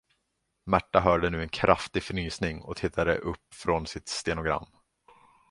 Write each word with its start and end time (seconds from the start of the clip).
Märta 0.65 0.99
hörde 0.99 1.29
nu 1.29 1.41
en 1.43 1.49
kraftig 1.49 2.01
fnysning 2.03 2.61
och 2.61 2.75
tittade 2.75 3.17
upp 3.17 3.53
från 3.53 3.87
sitt 3.87 4.07
stenogram. 4.07 4.65